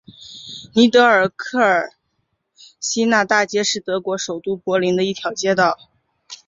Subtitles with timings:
[0.73, 1.91] 尼德尔克尔
[2.79, 5.77] 新纳大街是德国首都柏林的一条街道。